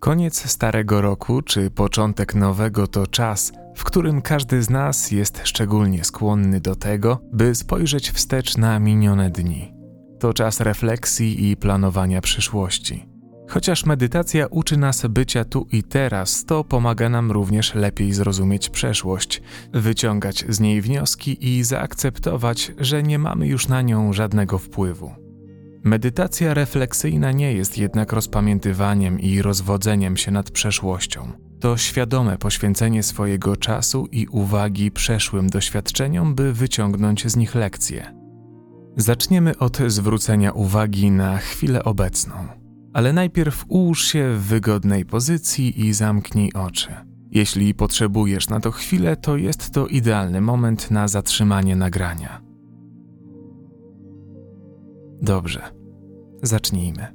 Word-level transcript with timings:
Koniec 0.00 0.50
starego 0.50 1.00
roku 1.00 1.42
czy 1.42 1.70
początek 1.70 2.34
nowego 2.34 2.86
to 2.86 3.06
czas, 3.06 3.52
w 3.76 3.84
którym 3.84 4.22
każdy 4.22 4.62
z 4.62 4.70
nas 4.70 5.10
jest 5.10 5.40
szczególnie 5.44 6.04
skłonny 6.04 6.60
do 6.60 6.76
tego, 6.76 7.20
by 7.32 7.54
spojrzeć 7.54 8.10
wstecz 8.10 8.56
na 8.56 8.78
minione 8.78 9.30
dni. 9.30 9.74
To 10.18 10.34
czas 10.34 10.60
refleksji 10.60 11.50
i 11.50 11.56
planowania 11.56 12.20
przyszłości. 12.20 13.06
Chociaż 13.48 13.86
medytacja 13.86 14.46
uczy 14.46 14.76
nas 14.76 15.06
bycia 15.06 15.44
tu 15.44 15.66
i 15.72 15.82
teraz, 15.82 16.44
to 16.44 16.64
pomaga 16.64 17.08
nam 17.08 17.30
również 17.30 17.74
lepiej 17.74 18.12
zrozumieć 18.12 18.70
przeszłość, 18.70 19.42
wyciągać 19.72 20.44
z 20.48 20.60
niej 20.60 20.82
wnioski 20.82 21.58
i 21.58 21.64
zaakceptować, 21.64 22.72
że 22.78 23.02
nie 23.02 23.18
mamy 23.18 23.46
już 23.46 23.68
na 23.68 23.82
nią 23.82 24.12
żadnego 24.12 24.58
wpływu. 24.58 25.19
Medytacja 25.84 26.54
refleksyjna 26.54 27.32
nie 27.32 27.52
jest 27.52 27.78
jednak 27.78 28.12
rozpamiętywaniem 28.12 29.20
i 29.20 29.42
rozwodzeniem 29.42 30.16
się 30.16 30.30
nad 30.30 30.50
przeszłością. 30.50 31.32
To 31.60 31.76
świadome 31.76 32.38
poświęcenie 32.38 33.02
swojego 33.02 33.56
czasu 33.56 34.08
i 34.12 34.26
uwagi 34.28 34.90
przeszłym 34.90 35.50
doświadczeniom, 35.50 36.34
by 36.34 36.52
wyciągnąć 36.52 37.26
z 37.26 37.36
nich 37.36 37.54
lekcje. 37.54 38.14
Zaczniemy 38.96 39.58
od 39.58 39.78
zwrócenia 39.86 40.52
uwagi 40.52 41.10
na 41.10 41.38
chwilę 41.38 41.84
obecną. 41.84 42.34
Ale 42.92 43.12
najpierw 43.12 43.64
ułóż 43.68 44.04
się 44.04 44.34
w 44.36 44.42
wygodnej 44.42 45.04
pozycji 45.04 45.86
i 45.86 45.92
zamknij 45.92 46.52
oczy. 46.52 46.88
Jeśli 47.30 47.74
potrzebujesz 47.74 48.48
na 48.48 48.60
to 48.60 48.70
chwilę, 48.70 49.16
to 49.16 49.36
jest 49.36 49.70
to 49.70 49.86
idealny 49.86 50.40
moment 50.40 50.90
na 50.90 51.08
zatrzymanie 51.08 51.76
nagrania. 51.76 52.49
Dobrze, 55.22 55.60
zacznijmy. 56.42 57.06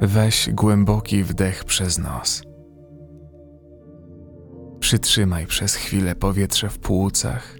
Weź 0.00 0.50
głęboki 0.52 1.22
wdech 1.22 1.64
przez 1.64 1.98
nos. 1.98 2.42
Przytrzymaj 4.80 5.46
przez 5.46 5.74
chwilę 5.74 6.14
powietrze 6.14 6.68
w 6.68 6.78
płucach. 6.78 7.58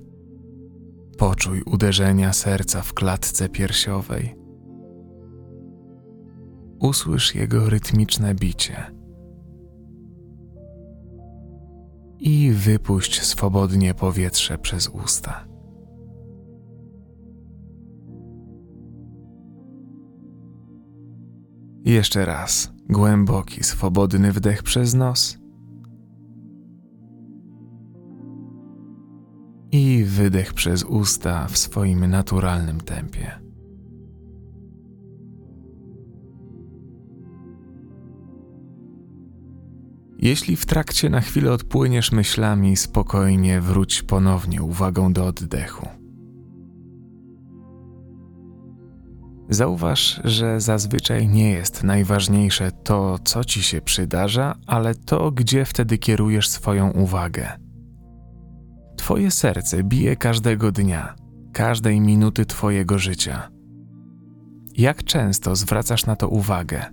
Poczuj 1.19 1.63
uderzenia 1.63 2.33
serca 2.33 2.83
w 2.83 2.95
klatce 2.95 3.49
piersiowej. 3.49 4.37
Usłysz 6.81 7.35
jego 7.35 7.71
rytmiczne 7.71 8.35
bicie. 8.35 8.77
I 12.19 12.51
wypuść 12.53 13.23
swobodnie 13.23 13.95
powietrze 13.95 14.59
przez 14.59 14.89
usta. 14.89 15.54
Jeszcze 21.85 22.25
raz 22.25 22.73
głęboki, 22.89 23.65
swobodny 23.65 24.33
wdech 24.33 24.63
przez 24.63 24.95
nos 24.95 25.39
i 29.73 30.05
wydech 30.05 30.55
przez 30.55 30.85
usta 30.85 31.47
w 31.49 31.59
swoim 31.59 32.07
naturalnym 32.07 32.81
tempie. 32.81 33.41
Jeśli 40.19 40.57
w 40.57 40.67
trakcie 40.67 41.11
na 41.11 41.21
chwilę 41.21 41.53
odpłyniesz 41.53 42.13
myślami, 42.13 42.77
spokojnie 42.77 43.61
wróć 43.61 44.03
ponownie 44.03 44.63
uwagą 44.63 45.13
do 45.13 45.27
oddechu. 45.27 46.04
Zauważ, 49.49 50.21
że 50.25 50.61
zazwyczaj 50.61 51.29
nie 51.29 51.51
jest 51.51 51.83
najważniejsze 51.83 52.73
to, 52.73 53.19
co 53.25 53.45
ci 53.45 53.63
się 53.63 53.81
przydarza, 53.81 54.55
ale 54.67 54.95
to, 54.95 55.31
gdzie 55.31 55.65
wtedy 55.65 55.99
kierujesz 55.99 56.49
swoją 56.49 56.91
uwagę. 56.91 57.53
Twoje 58.97 59.31
serce 59.31 59.83
bije 59.83 60.17
każdego 60.17 60.73
dnia, 60.73 61.15
każdej 61.53 62.01
minuty 62.01 62.47
Twojego 62.47 62.99
życia. 62.99 63.49
Jak 64.77 65.05
często 65.05 65.57
zwracasz 65.57 66.07
na 66.07 66.17
to 66.17 66.29
uwagę? 66.29 66.85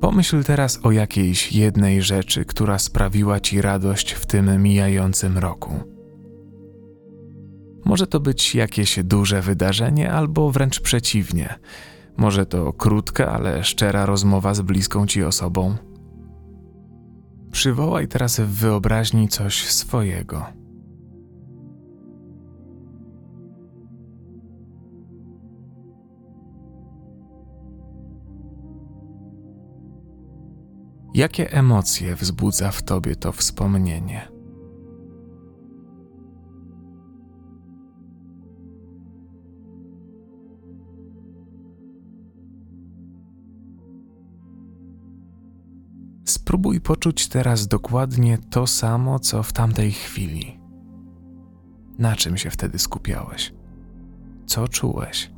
Pomyśl 0.00 0.44
teraz 0.44 0.80
o 0.82 0.90
jakiejś 0.90 1.52
jednej 1.52 2.02
rzeczy, 2.02 2.44
która 2.44 2.78
sprawiła 2.78 3.40
Ci 3.40 3.60
radość 3.60 4.12
w 4.12 4.26
tym 4.26 4.62
mijającym 4.62 5.38
roku. 5.38 5.95
Może 7.86 8.06
to 8.06 8.20
być 8.20 8.54
jakieś 8.54 8.98
duże 9.04 9.42
wydarzenie, 9.42 10.12
albo 10.12 10.50
wręcz 10.50 10.80
przeciwnie. 10.80 11.54
Może 12.16 12.46
to 12.46 12.72
krótka, 12.72 13.32
ale 13.32 13.64
szczera 13.64 14.06
rozmowa 14.06 14.54
z 14.54 14.60
bliską 14.60 15.06
ci 15.06 15.24
osobą. 15.24 15.76
Przywołaj 17.52 18.08
teraz 18.08 18.40
w 18.40 18.46
wyobraźni 18.46 19.28
coś 19.28 19.66
swojego. 19.68 20.46
Jakie 31.14 31.52
emocje 31.52 32.16
wzbudza 32.16 32.70
w 32.70 32.82
tobie 32.82 33.16
to 33.16 33.32
wspomnienie? 33.32 34.35
Poczuć 46.86 47.28
teraz 47.28 47.66
dokładnie 47.66 48.38
to 48.50 48.66
samo, 48.66 49.18
co 49.18 49.42
w 49.42 49.52
tamtej 49.52 49.92
chwili. 49.92 50.60
Na 51.98 52.16
czym 52.16 52.36
się 52.36 52.50
wtedy 52.50 52.78
skupiałeś? 52.78 53.52
Co 54.46 54.68
czułeś? 54.68 55.30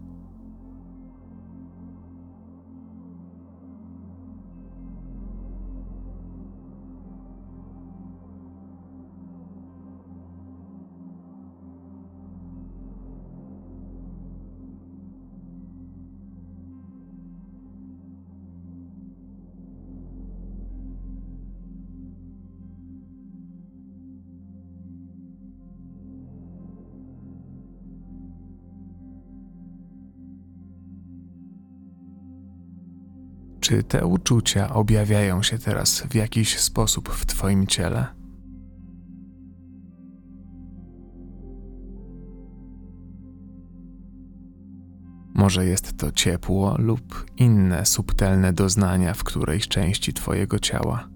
Czy 33.69 33.83
te 33.83 34.07
uczucia 34.07 34.75
objawiają 34.75 35.43
się 35.43 35.59
teraz 35.59 36.01
w 36.01 36.15
jakiś 36.15 36.59
sposób 36.59 37.09
w 37.09 37.27
Twoim 37.27 37.67
ciele? 37.67 38.07
Może 45.35 45.67
jest 45.67 45.97
to 45.97 46.13
ciepło 46.13 46.77
lub 46.79 47.27
inne 47.37 47.87
subtelne 47.87 48.53
doznania 48.53 49.15
w 49.15 49.25
którejś 49.25 49.69
części 49.69 50.13
Twojego 50.13 50.59
ciała. 50.59 51.09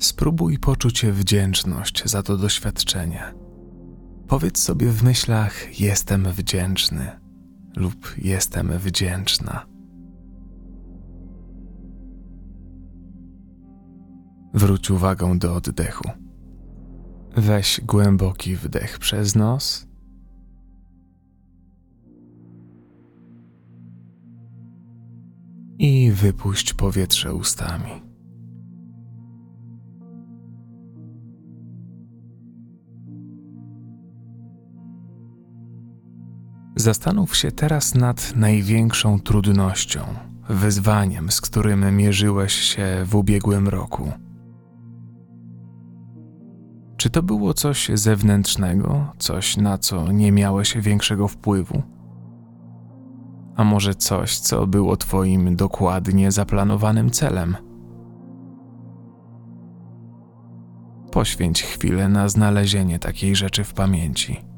Spróbuj 0.00 0.58
poczuć 0.58 1.06
wdzięczność 1.06 2.02
za 2.04 2.22
to 2.22 2.36
doświadczenie. 2.36 3.34
Powiedz 4.28 4.62
sobie 4.62 4.90
w 4.90 5.02
myślach: 5.02 5.80
Jestem 5.80 6.32
wdzięczny 6.32 7.20
lub 7.76 8.14
jestem 8.18 8.78
wdzięczna. 8.78 9.66
Wróć 14.54 14.90
uwagę 14.90 15.38
do 15.38 15.54
oddechu. 15.54 16.10
Weź 17.36 17.80
głęboki 17.84 18.56
wdech 18.56 18.98
przez 18.98 19.34
nos. 19.34 19.86
I 25.78 26.10
wypuść 26.10 26.74
powietrze 26.74 27.34
ustami. 27.34 28.09
Zastanów 36.80 37.36
się 37.36 37.52
teraz 37.52 37.94
nad 37.94 38.36
największą 38.36 39.20
trudnością, 39.20 40.00
wyzwaniem, 40.48 41.30
z 41.30 41.40
którym 41.40 41.96
mierzyłeś 41.96 42.52
się 42.52 42.86
w 43.04 43.14
ubiegłym 43.14 43.68
roku? 43.68 44.12
Czy 46.96 47.10
to 47.10 47.22
było 47.22 47.54
coś 47.54 47.90
zewnętrznego, 47.94 49.12
coś 49.18 49.56
na 49.56 49.78
co 49.78 50.12
nie 50.12 50.32
miałeś 50.32 50.76
większego 50.76 51.28
wpływu? 51.28 51.82
A 53.56 53.64
może 53.64 53.94
coś, 53.94 54.38
co 54.38 54.66
było 54.66 54.96
Twoim 54.96 55.56
dokładnie 55.56 56.32
zaplanowanym 56.32 57.10
celem? 57.10 57.56
Poświęć 61.12 61.62
chwilę 61.62 62.08
na 62.08 62.28
znalezienie 62.28 62.98
takiej 62.98 63.36
rzeczy 63.36 63.64
w 63.64 63.74
pamięci. 63.74 64.49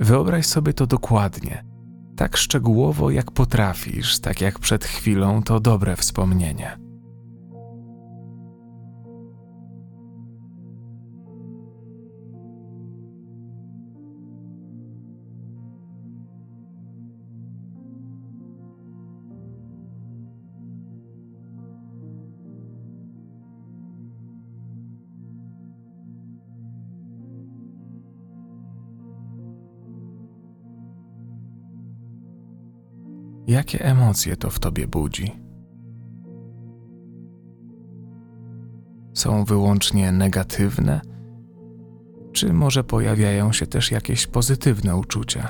Wyobraź 0.00 0.46
sobie 0.46 0.72
to 0.72 0.86
dokładnie, 0.86 1.64
tak 2.16 2.36
szczegółowo 2.36 3.10
jak 3.10 3.30
potrafisz, 3.30 4.18
tak 4.18 4.40
jak 4.40 4.58
przed 4.58 4.84
chwilą 4.84 5.42
to 5.42 5.60
dobre 5.60 5.96
wspomnienie. 5.96 6.83
Jakie 33.54 33.84
emocje 33.84 34.36
to 34.36 34.50
w 34.50 34.58
tobie 34.58 34.86
budzi? 34.88 35.32
Są 39.12 39.44
wyłącznie 39.44 40.12
negatywne, 40.12 41.00
czy 42.32 42.52
może 42.52 42.84
pojawiają 42.84 43.52
się 43.52 43.66
też 43.66 43.90
jakieś 43.90 44.26
pozytywne 44.26 44.96
uczucia? 44.96 45.48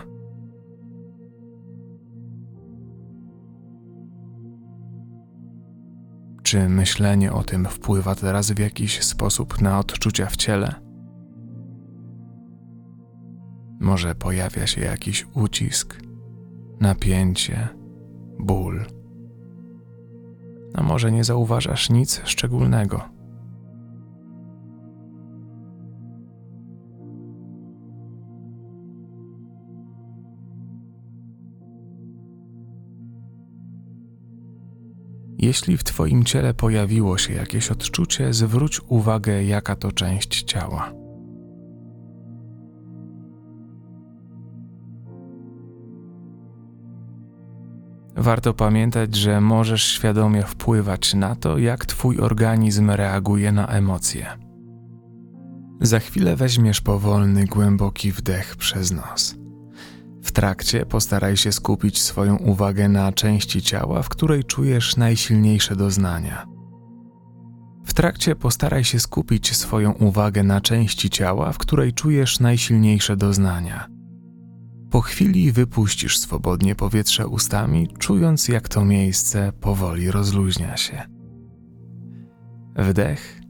Czy 6.43 6.69
myślenie 6.69 7.33
o 7.33 7.43
tym 7.43 7.67
wpływa 7.67 8.15
teraz 8.15 8.51
w 8.51 8.59
jakiś 8.59 9.03
sposób 9.03 9.61
na 9.61 9.79
odczucia 9.79 10.27
w 10.27 10.37
ciele? 10.37 10.75
Może 13.81 14.15
pojawia 14.15 14.67
się 14.67 14.81
jakiś 14.81 15.27
ucisk, 15.35 16.01
napięcie, 16.81 17.84
ból. 18.39 18.85
A 20.75 20.83
może 20.83 21.13
nie 21.13 21.25
zauważasz 21.25 21.91
nic 21.91 22.21
szczególnego? 22.25 23.15
Jeśli 35.39 35.77
w 35.77 35.85
Twoim 35.85 36.25
ciele 36.25 36.55
pojawiło 36.55 37.19
się 37.19 37.33
jakieś 37.35 37.71
odczucie, 37.71 38.33
zwróć 38.33 38.81
uwagę, 38.89 39.45
jaka 39.45 39.77
to 39.77 39.93
część 39.93 40.43
ciała. 40.43 41.04
Warto 48.17 48.55
pamiętać, 48.55 49.15
że 49.15 49.41
możesz 49.41 49.83
świadomie 49.85 50.43
wpływać 50.43 51.15
na 51.15 51.37
to, 51.37 51.59
jak 51.59 51.87
Twój 51.87 52.21
organizm 52.21 52.91
reaguje 52.91 53.53
na 53.53 53.67
emocje. 53.67 54.27
Za 55.81 55.99
chwilę 55.99 56.37
weźmiesz 56.37 56.81
powolny, 56.81 57.45
głęboki 57.45 58.13
wdech 58.13 58.57
przez 58.57 58.93
nos. 58.93 59.35
W 60.23 60.33
trakcie 60.33 60.87
postaraj 60.87 61.37
się 61.37 61.53
skupić 61.53 62.03
swoją 62.03 62.37
uwagę 62.37 62.89
na 62.89 63.13
części 63.13 63.63
ciała, 63.63 64.03
w 64.03 64.09
której 64.09 64.45
czujesz 64.45 64.97
najsilniejsze 64.97 65.77
doznania. 65.77 66.47
W 67.85 67.95
trakcie 67.95 68.37
postaraj 68.37 68.85
się 68.85 69.01
skupić 69.01 69.57
swoją 69.57 69.93
uwagę 69.93 70.43
na 70.43 70.61
części 70.61 71.11
ciała, 71.11 71.53
w 71.53 71.59
której 71.59 71.93
czujesz 71.93 72.41
najsilniejsze 72.41 73.17
doznania. 73.17 73.94
Po 74.95 75.01
chwili 75.01 75.53
wypuścisz 75.53 76.19
swobodnie 76.19 76.75
powietrze 76.75 77.27
ustami, 77.27 77.89
czując 77.99 78.49
jak 78.49 78.69
to 78.69 78.85
miejsce 78.85 79.53
powoli 79.61 80.11
rozluźnia 80.11 80.77
się. 80.77 81.03
Wdech. 82.77 83.41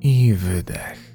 I 0.00 0.34
wydech. 0.34 1.11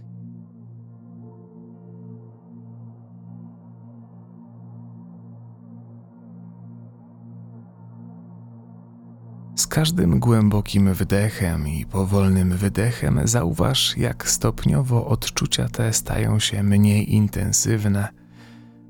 Każdym 9.78 10.20
głębokim 10.20 10.94
wdechem 10.94 11.68
i 11.68 11.86
powolnym 11.86 12.50
wydechem 12.50 13.22
zauważ, 13.24 13.98
jak 13.98 14.30
stopniowo 14.30 15.08
odczucia 15.08 15.70
te 15.70 15.94
stają 15.94 16.40
się 16.40 16.64
mniej 16.64 17.14
intensywne, 17.14 18.08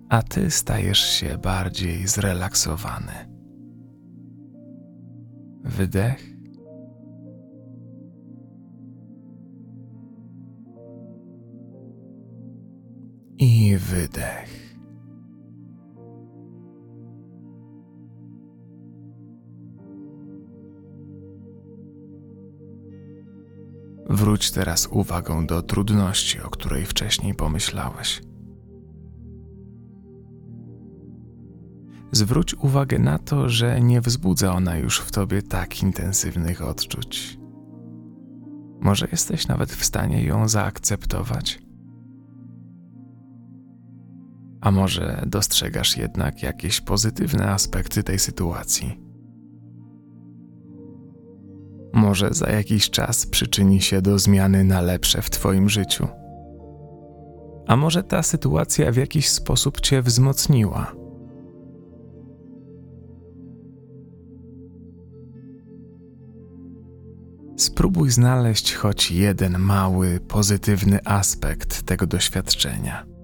a 0.10 0.22
ty 0.24 0.52
stajesz 0.52 1.10
się 1.10 1.38
bardziej 1.38 2.08
zrelaksowany. 2.08 3.14
Wydech. 5.64 6.24
I 13.38 13.78
wydech. 13.78 14.67
Wróć 24.38 24.52
teraz 24.52 24.88
uwagą 24.92 25.48
do 25.48 25.62
trudności, 25.62 26.42
o 26.42 26.50
której 26.50 26.86
wcześniej 26.86 27.34
pomyślałeś. 27.34 28.22
Zwróć 32.12 32.54
uwagę 32.54 33.00
na 33.00 33.20
to, 33.20 33.50
że 33.50 33.82
nie 33.82 34.02
wzbudza 34.02 34.54
ona 34.54 34.78
już 34.78 35.00
w 35.00 35.12
tobie 35.12 35.42
tak 35.42 35.84
intensywnych 35.84 36.62
odczuć. 36.62 37.40
Może 38.82 39.08
jesteś 39.12 39.48
nawet 39.48 39.72
w 39.72 39.86
stanie 39.86 40.24
ją 40.24 40.48
zaakceptować? 40.48 41.60
A 44.62 44.72
może 44.72 45.24
dostrzegasz 45.28 45.98
jednak 45.98 46.44
jakieś 46.44 46.82
pozytywne 46.82 47.52
aspekty 47.52 48.04
tej 48.04 48.20
sytuacji? 48.20 49.07
Może 52.08 52.30
za 52.32 52.50
jakiś 52.50 52.90
czas 52.90 53.26
przyczyni 53.26 53.82
się 53.82 54.02
do 54.02 54.20
zmiany 54.20 54.64
na 54.64 54.82
lepsze 54.82 55.22
w 55.22 55.30
Twoim 55.30 55.70
życiu. 55.70 56.08
A 57.68 57.76
może 57.76 58.04
ta 58.04 58.24
sytuacja 58.24 58.92
w 58.92 58.96
jakiś 58.96 59.30
sposób 59.30 59.82
Cię 59.82 60.02
wzmocniła. 60.02 60.96
Spróbuj 67.58 68.12
znaleźć 68.12 68.74
choć 68.74 69.12
jeden 69.12 69.58
mały, 69.60 70.20
pozytywny 70.28 71.00
aspekt 71.06 71.84
tego 71.84 72.08
doświadczenia. 72.08 73.17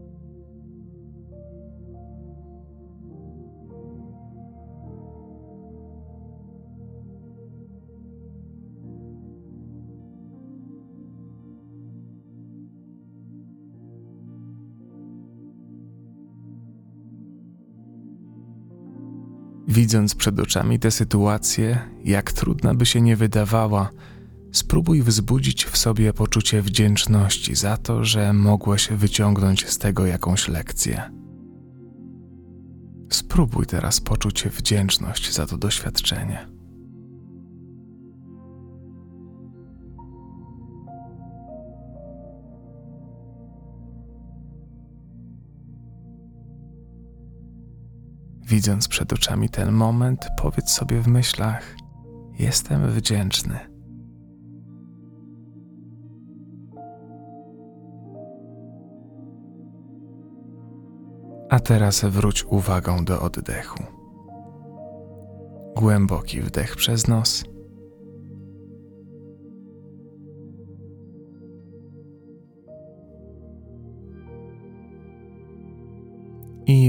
Widząc 19.74 20.16
przed 20.16 20.40
oczami 20.40 20.80
tę 20.80 20.92
sytuację, 20.92 21.80
jak 22.04 22.32
trudna 22.32 22.74
by 22.74 22.86
się 22.86 23.02
nie 23.02 23.16
wydawała, 23.16 23.90
spróbuj 24.52 25.04
wzbudzić 25.04 25.66
w 25.66 25.78
sobie 25.78 26.14
poczucie 26.14 26.62
wdzięczności 26.62 27.56
za 27.56 27.78
to, 27.78 28.04
że 28.06 28.34
mogłeś 28.34 28.88
wyciągnąć 28.88 29.70
z 29.70 29.78
tego 29.78 30.06
jakąś 30.06 30.48
lekcję. 30.48 31.12
Spróbuj 33.12 33.66
teraz 33.66 34.02
poczuć 34.02 34.44
wdzięczność 34.44 35.34
za 35.34 35.48
to 35.48 35.58
doświadczenie. 35.58 36.53
Widząc 48.54 48.88
przed 48.88 49.14
oczami 49.14 49.50
ten 49.50 49.72
moment, 49.72 50.28
powiedz 50.42 50.70
sobie 50.70 51.02
w 51.02 51.08
myślach: 51.08 51.76
Jestem 52.40 52.88
wdzięczny. 52.92 53.60
A 61.50 61.60
teraz 61.60 62.06
wróć 62.06 62.44
uwagą 62.44 63.06
do 63.06 63.22
oddechu. 63.22 63.84
Głęboki 65.76 66.42
wdech 66.42 66.76
przez 66.76 67.08
nos. 67.08 67.53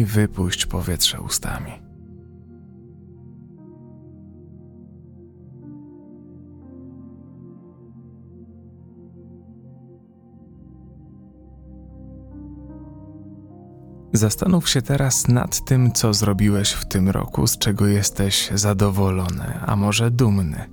I 0.04 0.06
wypuść 0.06 0.66
powietrze 0.66 1.20
ustami. 1.20 1.72
Zastanów 14.12 14.68
się 14.68 14.82
teraz 14.82 15.28
nad 15.28 15.64
tym, 15.64 15.92
co 15.92 16.14
zrobiłeś 16.14 16.72
w 16.72 16.84
tym 16.84 17.08
roku, 17.08 17.46
z 17.46 17.58
czego 17.58 17.86
jesteś 17.86 18.50
zadowolony, 18.54 19.60
a 19.66 19.76
może 19.76 20.10
dumny. 20.10 20.70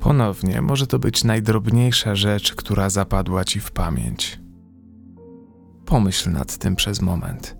Ponownie 0.00 0.62
może 0.62 0.86
to 0.86 0.98
być 0.98 1.24
najdrobniejsza 1.24 2.14
rzecz, 2.14 2.54
która 2.54 2.90
zapadła 2.90 3.44
ci 3.44 3.60
w 3.60 3.70
pamięć. 3.70 4.47
Pomyśl 5.88 6.30
nad 6.30 6.58
tym 6.58 6.76
przez 6.76 7.02
moment. 7.02 7.56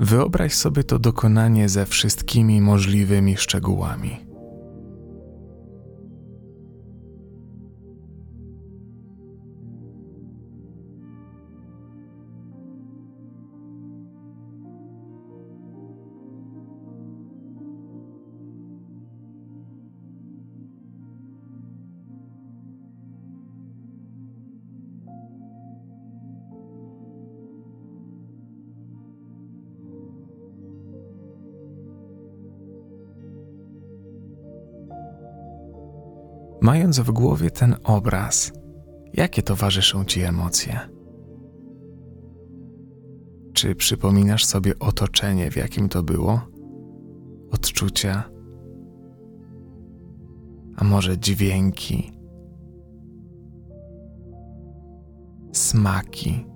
Wyobraź 0.00 0.54
sobie 0.54 0.84
to 0.84 0.98
dokonanie 0.98 1.68
ze 1.68 1.86
wszystkimi 1.86 2.60
możliwymi 2.60 3.36
szczegółami. 3.36 4.27
Mając 36.68 37.00
w 37.00 37.10
głowie 37.10 37.50
ten 37.50 37.76
obraz, 37.84 38.52
jakie 39.14 39.42
towarzyszą 39.42 40.04
ci 40.04 40.22
emocje? 40.22 40.80
Czy 43.52 43.74
przypominasz 43.74 44.44
sobie 44.44 44.78
otoczenie, 44.78 45.50
w 45.50 45.56
jakim 45.56 45.88
to 45.88 46.02
było? 46.02 46.40
Odczucia? 47.50 48.30
A 50.76 50.84
może 50.84 51.18
dźwięki? 51.18 52.12
Smaki? 55.52 56.46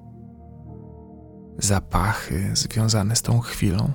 Zapachy 1.58 2.50
związane 2.54 3.16
z 3.16 3.22
tą 3.22 3.40
chwilą? 3.40 3.92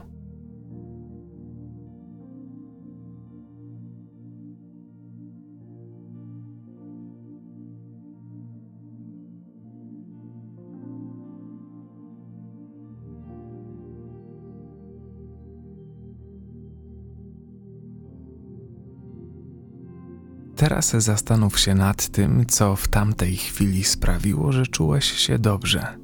Teraz 20.68 20.90
zastanów 20.92 21.60
się 21.60 21.76
nad 21.76 22.08
tym, 22.08 22.46
co 22.46 22.76
w 22.76 22.88
tamtej 22.88 23.36
chwili 23.36 23.84
sprawiło, 23.84 24.52
że 24.52 24.68
czułeś 24.68 25.06
się 25.06 25.40
dobrze. 25.40 25.98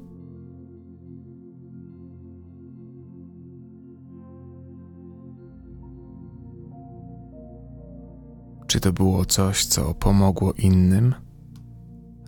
Czy 8.66 8.80
to 8.80 8.92
było 8.92 9.24
coś, 9.24 9.64
co 9.64 9.94
pomogło 9.94 10.52
innym? 10.52 11.14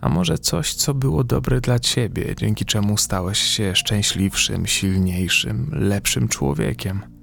A 0.01 0.09
może 0.09 0.37
coś, 0.37 0.73
co 0.73 0.93
było 0.93 1.23
dobre 1.23 1.61
dla 1.61 1.79
ciebie, 1.79 2.35
dzięki 2.37 2.65
czemu 2.65 2.97
stałeś 2.97 3.39
się 3.39 3.75
szczęśliwszym, 3.75 4.67
silniejszym, 4.67 5.69
lepszym 5.73 6.27
człowiekiem? 6.27 7.16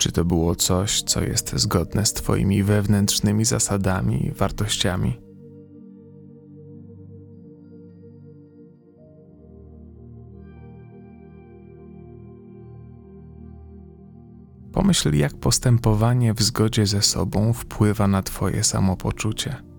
Czy 0.00 0.12
to 0.12 0.24
było 0.24 0.54
coś, 0.54 1.02
co 1.02 1.22
jest 1.22 1.52
zgodne 1.56 2.06
z 2.06 2.12
Twoimi 2.12 2.62
wewnętrznymi 2.62 3.44
zasadami 3.44 4.26
i 4.26 4.32
wartościami? 4.32 5.20
Pomyśl, 14.72 15.14
jak 15.14 15.34
postępowanie 15.34 16.34
w 16.34 16.42
zgodzie 16.42 16.86
ze 16.86 17.02
sobą 17.02 17.52
wpływa 17.52 18.08
na 18.08 18.22
Twoje 18.22 18.64
samopoczucie. 18.64 19.69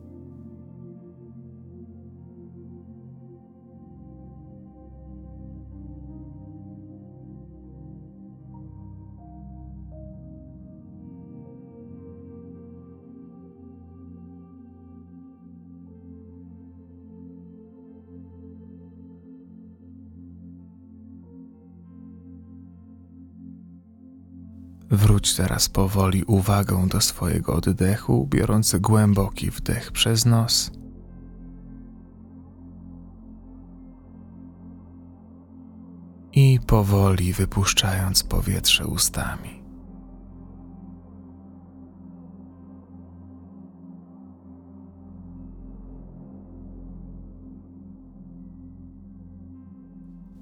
Wróć 24.92 25.36
teraz 25.36 25.70
powoli 25.70 26.24
uwagą 26.24 26.88
do 26.88 27.02
swojego 27.02 27.56
oddechu, 27.56 28.28
biorąc 28.30 28.76
głęboki 28.76 29.52
wdech 29.52 29.92
przez 29.92 30.26
nos. 30.26 30.72
I 36.34 36.60
powoli 36.68 37.34
wypuszczając 37.34 38.24
powietrze 38.24 38.88
ustami. 38.88 39.62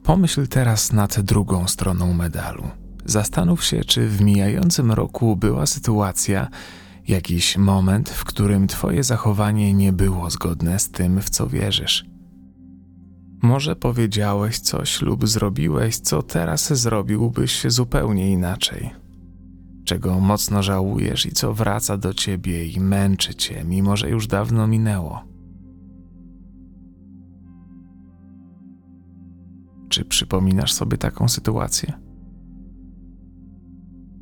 Pomyśl 0.04 0.48
teraz 0.48 0.94
nad 0.94 1.20
drugą 1.20 1.68
stroną 1.68 2.14
medalu. 2.14 2.89
Zastanów 3.10 3.64
się, 3.64 3.84
czy 3.84 4.08
w 4.08 4.22
mijającym 4.22 4.92
roku 4.92 5.36
była 5.36 5.66
sytuacja, 5.66 6.48
jakiś 7.08 7.58
moment, 7.58 8.10
w 8.10 8.24
którym 8.24 8.68
Twoje 8.68 9.04
zachowanie 9.04 9.74
nie 9.74 9.94
było 9.94 10.30
zgodne 10.30 10.80
z 10.80 10.90
tym, 10.92 11.22
w 11.22 11.30
co 11.30 11.48
wierzysz. 11.48 12.06
Może 13.42 13.76
powiedziałeś 13.76 14.60
coś 14.60 15.02
lub 15.02 15.28
zrobiłeś, 15.28 15.98
co 15.98 16.24
teraz 16.24 16.74
zrobiłbyś 16.74 17.64
zupełnie 17.68 18.32
inaczej. 18.32 18.90
Czego 19.86 20.20
mocno 20.20 20.64
żałujesz 20.64 21.26
i 21.26 21.32
co 21.32 21.54
wraca 21.54 21.98
do 21.98 22.14
ciebie 22.14 22.66
i 22.66 22.80
męczy 22.80 23.36
cię, 23.36 23.64
mimo 23.64 23.98
że 23.98 24.10
już 24.10 24.28
dawno 24.28 24.68
minęło. 24.68 25.24
Czy 29.90 30.06
przypominasz 30.06 30.74
sobie 30.74 30.98
taką 30.98 31.28
sytuację? 31.30 32.09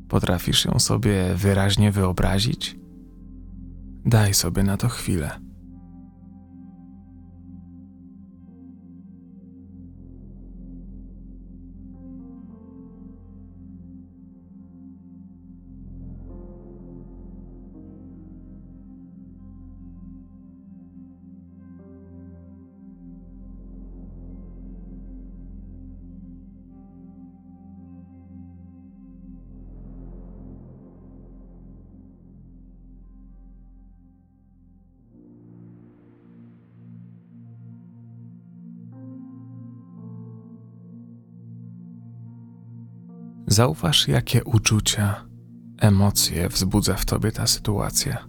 Potrafisz 0.08 0.64
ją 0.64 0.78
sobie 0.78 1.34
wyraźnie 1.34 1.92
wyobrazić? 1.92 2.76
Daj 4.04 4.34
sobie 4.34 4.62
na 4.62 4.76
to 4.76 4.88
chwilę. 4.88 5.47
Zauważ, 43.58 44.08
jakie 44.08 44.44
uczucia, 44.44 45.24
emocje 45.78 46.48
wzbudza 46.48 46.94
w 46.94 47.04
tobie 47.04 47.32
ta 47.32 47.46
sytuacja. 47.46 48.26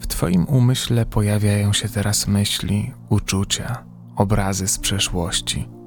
W 0.00 0.06
Twoim 0.06 0.44
umyśle 0.44 1.06
pojawiają 1.06 1.72
się 1.72 1.88
teraz 1.88 2.26
myśli, 2.28 2.92
uczucia, 3.08 3.84
obrazy 4.16 4.68
z 4.68 4.78
przeszłości 4.78 5.81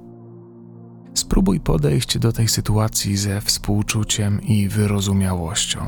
Spróbuj 1.26 1.60
podejść 1.60 2.20
do 2.20 2.32
tej 2.32 2.48
sytuacji 2.48 3.18
ze 3.18 3.42
współczuciem 3.42 4.42
i 4.42 4.68
wyrozumiałością. 4.68 5.80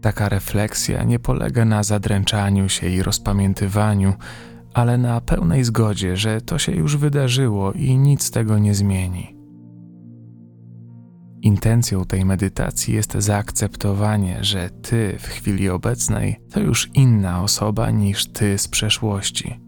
Taka 0.00 0.28
refleksja 0.28 1.04
nie 1.04 1.18
polega 1.18 1.64
na 1.64 1.82
zadręczaniu 1.82 2.68
się 2.68 2.88
i 2.88 3.02
rozpamiętywaniu, 3.02 4.14
ale 4.74 4.98
na 4.98 5.20
pełnej 5.20 5.64
zgodzie, 5.64 6.16
że 6.16 6.40
to 6.40 6.58
się 6.58 6.72
już 6.72 6.96
wydarzyło 6.96 7.72
i 7.72 7.98
nic 7.98 8.30
tego 8.30 8.58
nie 8.58 8.74
zmieni. 8.74 9.35
Intencją 11.42 12.04
tej 12.04 12.24
medytacji 12.24 12.94
jest 12.94 13.12
zaakceptowanie, 13.14 14.44
że 14.44 14.70
ty 14.70 15.16
w 15.18 15.26
chwili 15.26 15.70
obecnej 15.70 16.36
to 16.50 16.60
już 16.60 16.90
inna 16.94 17.42
osoba 17.42 17.90
niż 17.90 18.26
ty 18.26 18.58
z 18.58 18.68
przeszłości. 18.68 19.60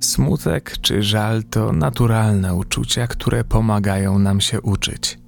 Smutek 0.00 0.78
czy 0.80 1.02
żal 1.02 1.44
to 1.44 1.72
naturalne 1.72 2.54
uczucia, 2.54 3.06
które 3.06 3.44
pomagają 3.44 4.18
nam 4.18 4.40
się 4.40 4.60
uczyć. 4.60 5.18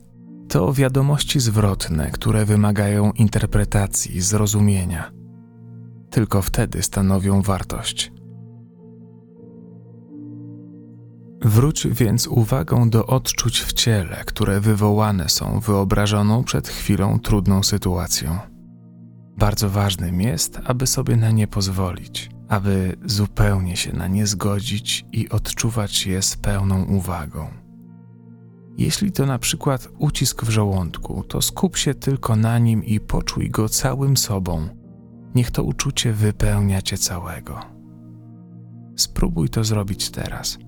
To 0.48 0.72
wiadomości 0.72 1.40
zwrotne, 1.40 2.10
które 2.10 2.44
wymagają 2.44 3.12
interpretacji, 3.12 4.20
zrozumienia. 4.20 5.12
Tylko 6.10 6.42
wtedy 6.42 6.82
stanowią 6.82 7.42
wartość. 7.42 8.12
Wróć 11.42 11.86
więc 11.86 12.26
uwagą 12.26 12.90
do 12.90 13.06
odczuć 13.06 13.60
w 13.60 13.72
ciele, 13.72 14.22
które 14.26 14.60
wywołane 14.60 15.28
są 15.28 15.60
wyobrażoną 15.60 16.44
przed 16.44 16.68
chwilą 16.68 17.18
trudną 17.18 17.62
sytuacją. 17.62 18.38
Bardzo 19.38 19.70
ważnym 19.70 20.20
jest, 20.20 20.60
aby 20.64 20.86
sobie 20.86 21.16
na 21.16 21.30
nie 21.30 21.46
pozwolić, 21.46 22.30
aby 22.48 22.96
zupełnie 23.04 23.76
się 23.76 23.92
na 23.92 24.06
nie 24.06 24.26
zgodzić 24.26 25.04
i 25.12 25.28
odczuwać 25.28 26.06
je 26.06 26.22
z 26.22 26.36
pełną 26.36 26.84
uwagą. 26.84 27.48
Jeśli 28.78 29.12
to 29.12 29.26
na 29.26 29.38
przykład 29.38 29.88
ucisk 29.98 30.44
w 30.44 30.50
żołądku, 30.50 31.24
to 31.28 31.42
skup 31.42 31.76
się 31.76 31.94
tylko 31.94 32.36
na 32.36 32.58
nim 32.58 32.84
i 32.84 33.00
poczuj 33.00 33.50
go 33.50 33.68
całym 33.68 34.16
sobą. 34.16 34.68
Niech 35.34 35.50
to 35.50 35.62
uczucie 35.62 36.12
wypełnia 36.12 36.82
cię 36.82 36.98
całego. 36.98 37.60
Spróbuj 38.96 39.48
to 39.48 39.64
zrobić 39.64 40.10
teraz. 40.10 40.58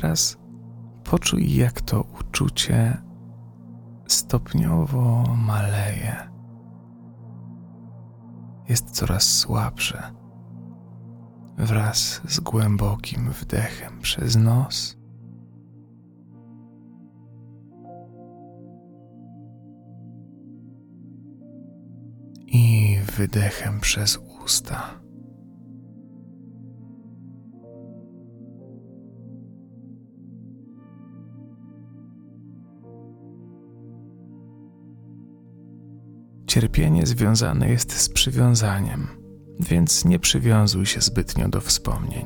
Teraz 0.00 0.38
poczuj, 1.04 1.56
jak 1.56 1.80
to 1.80 2.04
uczucie 2.20 3.02
stopniowo 4.06 5.24
maleje. 5.36 6.16
Jest 8.68 8.90
coraz 8.90 9.22
słabsze. 9.22 10.12
Wraz 11.58 12.20
z 12.28 12.40
głębokim 12.40 13.30
wdechem 13.30 14.00
przez 14.00 14.36
nos. 14.36 14.96
I 22.46 22.96
wydechem 23.16 23.80
przez 23.80 24.18
usta. 24.44 25.03
Cierpienie 36.54 37.06
związane 37.06 37.68
jest 37.68 37.92
z 37.92 38.08
przywiązaniem, 38.08 39.06
więc 39.60 40.04
nie 40.04 40.18
przywiązuj 40.18 40.86
się 40.86 41.00
zbytnio 41.00 41.48
do 41.48 41.60
wspomnień. 41.60 42.24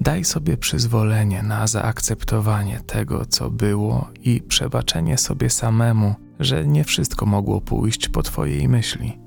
Daj 0.00 0.24
sobie 0.24 0.56
przyzwolenie 0.56 1.42
na 1.42 1.66
zaakceptowanie 1.66 2.80
tego, 2.86 3.26
co 3.26 3.50
było 3.50 4.08
i 4.20 4.42
przebaczenie 4.42 5.18
sobie 5.18 5.50
samemu, 5.50 6.14
że 6.40 6.66
nie 6.66 6.84
wszystko 6.84 7.26
mogło 7.26 7.60
pójść 7.60 8.08
po 8.08 8.22
Twojej 8.22 8.68
myśli. 8.68 9.18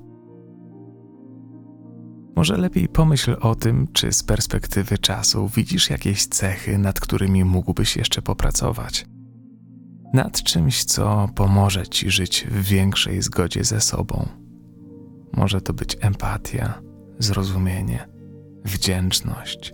Może 2.35 2.57
lepiej 2.57 2.87
pomyśl 2.87 3.35
o 3.41 3.55
tym, 3.55 3.87
czy 3.93 4.13
z 4.13 4.23
perspektywy 4.23 4.97
czasu 4.97 5.49
widzisz 5.55 5.89
jakieś 5.89 6.25
cechy, 6.25 6.77
nad 6.77 6.99
którymi 6.99 7.43
mógłbyś 7.43 7.97
jeszcze 7.97 8.21
popracować 8.21 9.05
nad 10.13 10.43
czymś, 10.43 10.83
co 10.83 11.29
pomoże 11.35 11.87
ci 11.87 12.11
żyć 12.11 12.47
w 12.51 12.61
większej 12.63 13.21
zgodzie 13.21 13.63
ze 13.63 13.81
sobą. 13.81 14.27
Może 15.33 15.61
to 15.61 15.73
być 15.73 15.97
empatia, 16.01 16.81
zrozumienie, 17.19 18.07
wdzięczność, 18.65 19.73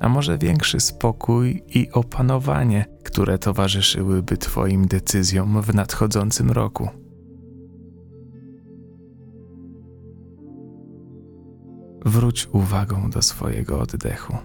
a 0.00 0.08
może 0.08 0.38
większy 0.38 0.80
spokój 0.80 1.62
i 1.68 1.90
opanowanie, 1.90 2.84
które 3.04 3.38
towarzyszyłyby 3.38 4.36
Twoim 4.36 4.86
decyzjom 4.86 5.62
w 5.62 5.74
nadchodzącym 5.74 6.50
roku. 6.50 6.88
Wróć 12.04 12.48
uwagą 12.52 13.10
do 13.10 13.22
swojego 13.22 13.80
oddechu. 13.80 14.36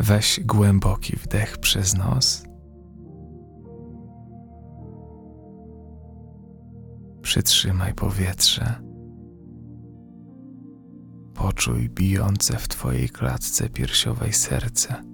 Weź 0.00 0.40
głęboki 0.44 1.16
wdech 1.16 1.58
przez 1.58 1.96
nos 1.96 2.47
Przytrzymaj 7.28 7.94
powietrze. 7.94 8.74
Poczuj 11.34 11.88
bijące 11.90 12.56
w 12.56 12.68
Twojej 12.68 13.08
klatce 13.08 13.68
piersiowej 13.68 14.32
serce. 14.32 15.04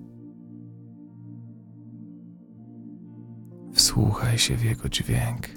Wsłuchaj 3.73 4.39
się 4.39 4.57
w 4.57 4.65
jego 4.65 4.89
dźwięk. 4.89 5.49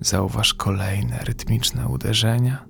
Zauważ 0.00 0.54
kolejne 0.54 1.18
rytmiczne 1.18 1.88
uderzenia 1.88 2.66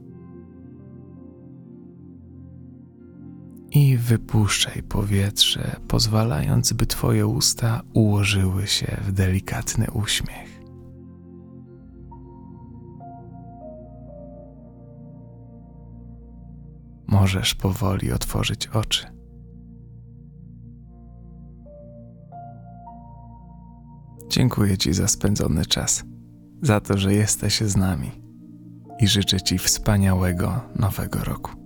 wypuszczaj 4.07 4.83
powietrze, 4.83 5.77
pozwalając, 5.89 6.73
by 6.73 6.87
Twoje 6.87 7.27
usta 7.27 7.83
ułożyły 7.95 8.67
się 8.67 8.97
w 9.05 9.13
delikatny 9.13 9.87
uśmiech. 9.91 10.61
Możesz 17.07 17.55
powoli 17.55 18.13
otworzyć 18.13 18.67
oczy. 18.67 19.07
Dziękuję 24.29 24.79
Ci 24.79 24.93
za 24.93 25.09
spędzony 25.09 25.67
czas, 25.67 26.05
za 26.63 26.81
to, 26.81 26.99
że 26.99 27.15
jesteś 27.15 27.61
z 27.61 27.77
nami 27.77 28.11
i 29.01 29.09
życzę 29.09 29.41
Ci 29.41 29.59
wspaniałego 29.59 30.61
nowego 30.77 31.25
roku. 31.25 31.66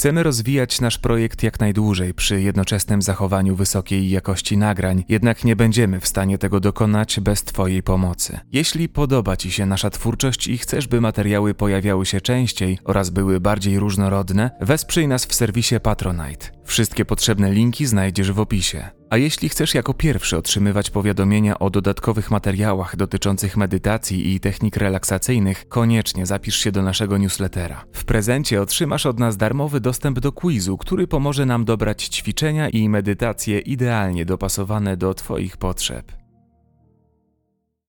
Chcemy 0.00 0.22
rozwijać 0.22 0.80
nasz 0.80 0.98
projekt 0.98 1.42
jak 1.42 1.60
najdłużej 1.60 2.14
przy 2.14 2.40
jednoczesnym 2.40 3.02
zachowaniu 3.02 3.56
wysokiej 3.56 4.10
jakości 4.10 4.56
nagrań, 4.56 5.04
jednak 5.08 5.44
nie 5.44 5.56
będziemy 5.56 6.00
w 6.00 6.08
stanie 6.08 6.38
tego 6.38 6.60
dokonać 6.60 7.20
bez 7.20 7.44
Twojej 7.44 7.82
pomocy. 7.82 8.40
Jeśli 8.52 8.88
podoba 8.88 9.36
Ci 9.36 9.52
się 9.52 9.66
nasza 9.66 9.90
twórczość 9.90 10.48
i 10.48 10.58
chcesz, 10.58 10.88
by 10.88 11.00
materiały 11.00 11.54
pojawiały 11.54 12.06
się 12.06 12.20
częściej 12.20 12.78
oraz 12.84 13.10
były 13.10 13.40
bardziej 13.40 13.78
różnorodne, 13.78 14.50
wesprzyj 14.60 15.08
nas 15.08 15.26
w 15.26 15.34
serwisie 15.34 15.80
Patronite. 15.82 16.46
Wszystkie 16.64 17.04
potrzebne 17.04 17.52
linki 17.52 17.86
znajdziesz 17.86 18.32
w 18.32 18.40
opisie. 18.40 18.99
A 19.10 19.16
jeśli 19.16 19.48
chcesz 19.48 19.74
jako 19.74 19.94
pierwszy 19.94 20.36
otrzymywać 20.36 20.90
powiadomienia 20.90 21.58
o 21.58 21.70
dodatkowych 21.70 22.30
materiałach 22.30 22.96
dotyczących 22.96 23.56
medytacji 23.56 24.34
i 24.34 24.40
technik 24.40 24.76
relaksacyjnych, 24.76 25.68
koniecznie 25.68 26.26
zapisz 26.26 26.56
się 26.56 26.72
do 26.72 26.82
naszego 26.82 27.18
newslettera. 27.18 27.84
W 27.92 28.04
prezencie 28.04 28.62
otrzymasz 28.62 29.06
od 29.06 29.18
nas 29.18 29.36
darmowy 29.36 29.80
dostęp 29.80 30.20
do 30.20 30.32
quizu, 30.32 30.76
który 30.78 31.06
pomoże 31.06 31.46
nam 31.46 31.64
dobrać 31.64 32.04
ćwiczenia 32.04 32.68
i 32.68 32.88
medytacje 32.88 33.58
idealnie 33.58 34.24
dopasowane 34.24 34.96
do 34.96 35.14
Twoich 35.14 35.56
potrzeb. 35.56 36.19